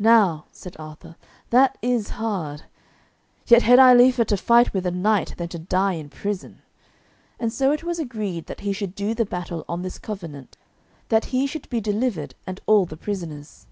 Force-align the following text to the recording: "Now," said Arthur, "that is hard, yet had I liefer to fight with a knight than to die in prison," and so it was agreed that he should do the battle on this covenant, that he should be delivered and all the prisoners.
"Now," 0.00 0.46
said 0.50 0.74
Arthur, 0.76 1.14
"that 1.50 1.78
is 1.82 2.08
hard, 2.18 2.64
yet 3.46 3.62
had 3.62 3.78
I 3.78 3.94
liefer 3.94 4.24
to 4.24 4.36
fight 4.36 4.74
with 4.74 4.84
a 4.86 4.90
knight 4.90 5.36
than 5.36 5.46
to 5.50 5.58
die 5.60 5.92
in 5.92 6.08
prison," 6.08 6.62
and 7.38 7.52
so 7.52 7.70
it 7.70 7.84
was 7.84 8.00
agreed 8.00 8.46
that 8.46 8.62
he 8.66 8.72
should 8.72 8.96
do 8.96 9.14
the 9.14 9.24
battle 9.24 9.64
on 9.68 9.82
this 9.82 10.00
covenant, 10.00 10.56
that 11.10 11.26
he 11.26 11.46
should 11.46 11.70
be 11.70 11.80
delivered 11.80 12.34
and 12.44 12.60
all 12.66 12.86
the 12.86 12.96
prisoners. 12.96 13.68